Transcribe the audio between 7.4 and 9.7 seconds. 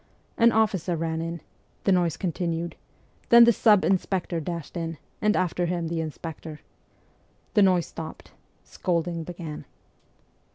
The noise stopped. Scolding began.